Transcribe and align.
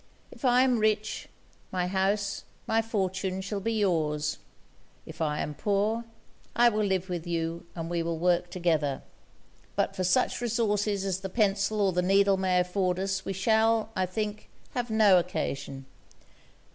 If 0.31 0.43
I 0.43 0.63
am 0.63 0.79
rich, 0.79 1.29
my 1.71 1.85
house, 1.85 2.43
my 2.65 2.81
fortune 2.81 3.39
shall 3.39 3.59
be 3.59 3.73
your's 3.73 4.39
if 5.05 5.21
I 5.21 5.41
am 5.41 5.53
poor, 5.53 6.05
I 6.55 6.69
will 6.69 6.83
live 6.83 7.07
with 7.07 7.27
you, 7.27 7.67
and 7.75 7.87
we 7.87 8.01
will 8.01 8.17
work 8.17 8.49
together. 8.49 9.03
But 9.75 9.95
for 9.95 10.03
such 10.03 10.41
resources 10.41 11.05
as 11.05 11.19
the 11.19 11.29
pencil 11.29 11.79
or 11.81 11.91
the 11.93 12.01
needle 12.01 12.37
may 12.37 12.59
afford 12.59 12.97
us, 12.97 13.25
we 13.25 13.33
shall, 13.33 13.91
I 13.95 14.07
think, 14.07 14.49
have 14.71 14.89
no 14.89 15.19
occasion. 15.19 15.85